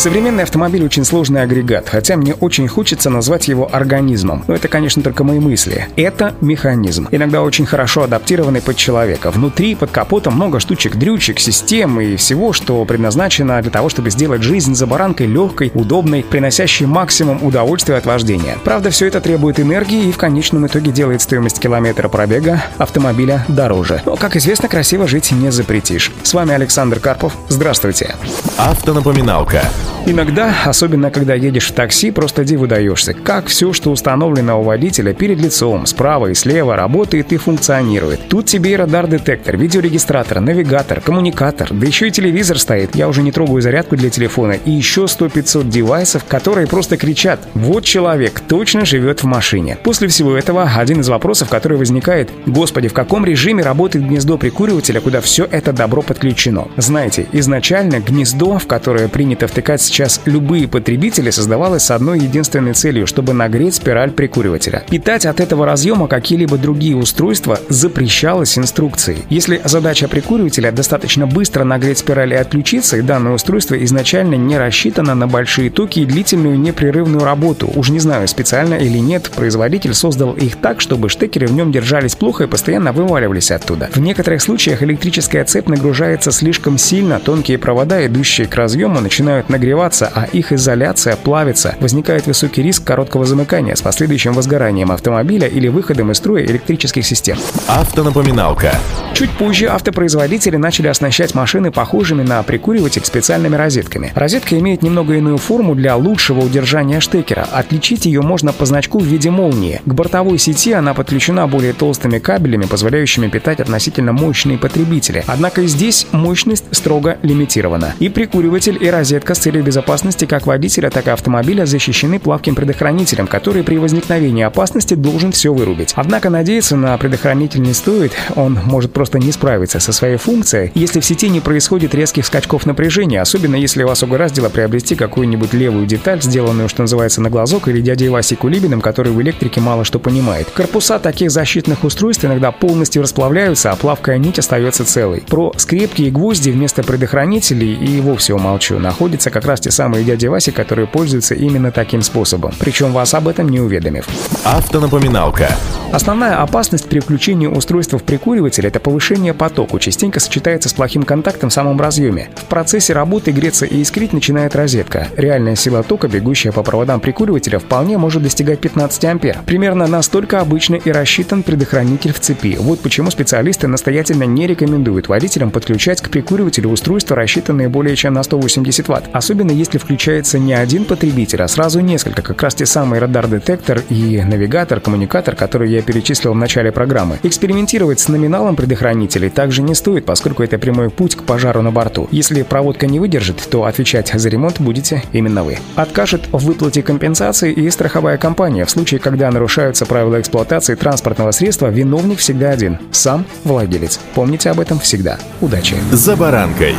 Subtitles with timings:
[0.00, 4.44] Современный автомобиль очень сложный агрегат, хотя мне очень хочется назвать его организмом.
[4.48, 5.88] Но это, конечно, только мои мысли.
[5.94, 9.30] Это механизм, иногда очень хорошо адаптированный под человека.
[9.30, 14.42] Внутри, под капотом много штучек, дрючек, систем и всего, что предназначено для того, чтобы сделать
[14.42, 18.56] жизнь за баранкой легкой, удобной, приносящей максимум удовольствия от вождения.
[18.64, 24.00] Правда, все это требует энергии и в конечном итоге делает стоимость километра пробега автомобиля дороже.
[24.06, 26.10] Но, как известно, красиво жить не запретишь.
[26.22, 27.34] С вами Александр Карпов.
[27.50, 28.16] Здравствуйте.
[28.56, 29.62] Автонапоминалка.
[30.06, 35.12] Иногда, особенно когда едешь в такси, просто диву даешься, как все, что установлено у водителя
[35.12, 38.28] перед лицом, справа и слева, работает и функционирует.
[38.28, 42.96] Тут тебе и радар-детектор, видеорегистратор, навигатор, коммуникатор, да еще и телевизор стоит.
[42.96, 44.52] Я уже не трогаю зарядку для телефона.
[44.64, 49.78] И еще 100-500 девайсов, которые просто кричат «Вот человек точно живет в машине».
[49.84, 55.00] После всего этого один из вопросов, который возникает «Господи, в каком режиме работает гнездо прикуривателя,
[55.00, 61.30] куда все это добро подключено?» Знаете, изначально гнездо, в которое принято втыкать сейчас любые потребители,
[61.30, 64.84] создавалось с одной единственной целью, чтобы нагреть спираль прикуривателя.
[64.88, 69.24] Питать от этого разъема какие-либо другие устройства запрещалось инструкцией.
[69.28, 75.14] Если задача прикуривателя достаточно быстро нагреть спираль и отключиться, и данное устройство изначально не рассчитано
[75.14, 80.32] на большие токи и длительную непрерывную работу, уж не знаю, специально или нет, производитель создал
[80.32, 83.90] их так, чтобы штекеры в нем держались плохо и постоянно вываливались оттуда.
[83.92, 89.79] В некоторых случаях электрическая цепь нагружается слишком сильно, тонкие провода, идущие к разъему, начинают нагреваться
[89.80, 91.74] нагреваться, а их изоляция плавится.
[91.80, 97.38] Возникает высокий риск короткого замыкания с последующим возгоранием автомобиля или выходом из строя электрических систем.
[97.66, 98.74] Автонапоминалка.
[99.14, 104.12] Чуть позже автопроизводители начали оснащать машины похожими на прикуриватель специальными розетками.
[104.14, 107.46] Розетка имеет немного иную форму для лучшего удержания штекера.
[107.52, 109.80] Отличить ее можно по значку в виде молнии.
[109.84, 115.24] К бортовой сети она подключена более толстыми кабелями, позволяющими питать относительно мощные потребители.
[115.26, 117.94] Однако здесь мощность строго лимитирована.
[117.98, 123.28] И прикуриватель, и розетка с целью безопасности как водителя, так и автомобиля защищены плавким предохранителем,
[123.28, 125.92] который при возникновении опасности должен все вырубить.
[125.94, 130.98] Однако надеяться на предохранитель не стоит, он может просто не справиться со своей функцией, если
[130.98, 136.20] в сети не происходит резких скачков напряжения, особенно если вас угораздило приобрести какую-нибудь левую деталь,
[136.20, 140.48] сделанную, что называется, на глазок, или дядей Васей Кулибиным, который в электрике мало что понимает.
[140.52, 145.20] Корпуса таких защитных устройств иногда полностью расплавляются, а плавкая нить остается целой.
[145.20, 148.80] Про скрепки и гвозди вместо предохранителей и вовсе умолчу.
[148.80, 153.28] Находится как раз те самые дяди Васи, которые пользуются именно таким способом, причем вас об
[153.28, 154.06] этом не уведомив.
[154.44, 155.48] Автонапоминалка.
[155.92, 161.50] Основная опасность при включении устройства в прикуриватель– это повышение потока, частенько сочетается с плохим контактом
[161.50, 162.30] в самом разъеме.
[162.36, 165.08] В процессе работы греться и искрить начинает розетка.
[165.16, 169.38] Реальная сила тока, бегущая по проводам прикуривателя, вполне может достигать 15 ампер.
[169.46, 172.56] Примерно настолько обычно и рассчитан предохранитель в цепи.
[172.58, 178.22] Вот почему специалисты настоятельно не рекомендуют водителям подключать к прикуривателю устройства, рассчитанные более чем на
[178.22, 179.10] 180 Вт.
[179.12, 183.82] Особенно особенно если включается не один потребитель, а сразу несколько, как раз те самые радар-детектор
[183.88, 187.18] и навигатор, коммуникатор, которые я перечислил в начале программы.
[187.22, 192.08] Экспериментировать с номиналом предохранителей также не стоит, поскольку это прямой путь к пожару на борту.
[192.12, 195.58] Если проводка не выдержит, то отвечать за ремонт будете именно вы.
[195.76, 198.64] Откажет в выплате компенсации и страховая компания.
[198.64, 204.00] В случае, когда нарушаются правила эксплуатации транспортного средства, виновник всегда один– сам владелец.
[204.14, 205.18] Помните об этом всегда.
[205.40, 205.76] Удачи!
[205.92, 206.74] За баранкой.